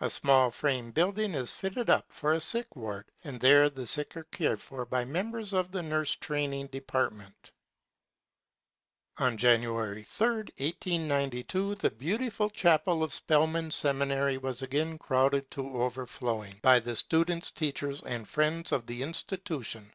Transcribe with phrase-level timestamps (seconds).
[0.00, 4.16] A small frame building is fitted up for a sick ward and there the sick
[4.16, 7.50] are cared for by members of the nurse training department
[9.18, 16.60] On January 3, 1892, the beautiful chapel of Spelman Seminary was again crowded to overflowing
[16.62, 19.92] by the students, teachers, and friends of the institution.